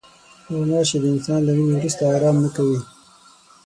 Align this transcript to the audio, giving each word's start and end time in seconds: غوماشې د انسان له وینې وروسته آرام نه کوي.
غوماشې 0.53 0.97
د 1.01 1.05
انسان 1.13 1.39
له 1.45 1.51
وینې 1.55 1.73
وروسته 1.79 2.01
آرام 2.15 2.37
نه 2.43 2.49
کوي. 2.55 2.79